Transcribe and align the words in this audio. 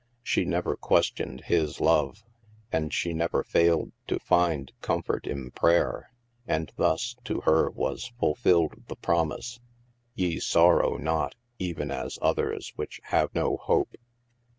She 0.23 0.45
never 0.45 0.75
questioned 0.75 1.41
His 1.41 1.79
love, 1.79 2.23
and 2.71 2.91
she 2.91 3.13
never 3.13 3.43
failed 3.43 3.91
to 4.07 4.17
find 4.17 4.71
comfort 4.81 5.27
in 5.27 5.51
prayer. 5.51 6.09
And 6.47 6.71
thus 6.75 7.15
to 7.25 7.41
her 7.41 7.69
was 7.69 8.11
fulfilled 8.19 8.87
the 8.87 8.95
promise:" 8.95 9.59
Ye 10.15 10.39
sorrow 10.39 10.97
not 10.97 11.35
even 11.59 11.91
as 11.91 12.17
others 12.19 12.73
which 12.75 12.99
have 13.03 13.35
no 13.35 13.57
hope." 13.57 13.93